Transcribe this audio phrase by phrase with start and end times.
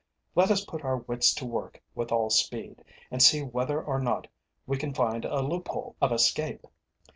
[0.33, 4.25] Let us put our wits to work with all speed, and see whether or not
[4.65, 6.65] we can find a loophole of escape."